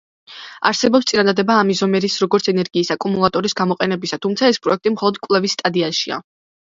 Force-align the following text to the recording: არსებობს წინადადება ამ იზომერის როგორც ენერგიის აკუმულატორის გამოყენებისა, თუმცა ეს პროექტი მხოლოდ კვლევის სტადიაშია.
არსებობს 0.69 1.07
წინადადება 1.11 1.57
ამ 1.63 1.73
იზომერის 1.73 2.17
როგორც 2.23 2.49
ენერგიის 2.53 2.91
აკუმულატორის 2.95 3.55
გამოყენებისა, 3.61 4.19
თუმცა 4.27 4.51
ეს 4.55 4.61
პროექტი 4.65 4.95
მხოლოდ 4.97 5.21
კვლევის 5.27 5.55
სტადიაშია. 5.59 6.19